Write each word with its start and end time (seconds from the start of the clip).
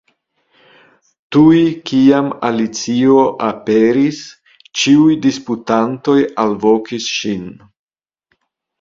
Tuj 1.35 1.57
kiam 1.89 2.31
Alicio 2.49 3.19
aperis, 3.51 4.25
ĉiuj 4.81 5.21
disputantoj 5.29 6.19
alvokis 6.49 7.11
ŝin. 7.23 7.51